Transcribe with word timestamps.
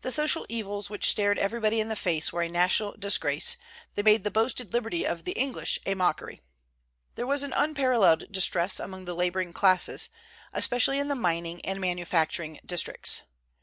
The 0.00 0.10
social 0.10 0.46
evils 0.48 0.88
which 0.88 1.10
stared 1.10 1.38
everybody 1.38 1.78
in 1.78 1.90
the 1.90 1.94
face 1.94 2.32
were 2.32 2.40
a 2.40 2.48
national 2.48 2.94
disgrace; 2.98 3.58
they 3.94 4.02
made 4.02 4.24
the 4.24 4.30
boasted 4.30 4.72
liberty 4.72 5.06
of 5.06 5.24
the 5.24 5.32
English 5.32 5.78
a 5.84 5.92
mockery. 5.94 6.40
There 7.16 7.26
was 7.26 7.42
an 7.42 7.52
unparalleled 7.52 8.32
distress 8.32 8.80
among 8.80 9.04
the 9.04 9.14
laboring 9.14 9.52
classes, 9.52 10.08
especially 10.54 10.98
in 10.98 11.08
the 11.08 11.14
mining 11.14 11.62
and 11.66 11.82
manufacturing 11.82 12.60
districts. 12.64 13.24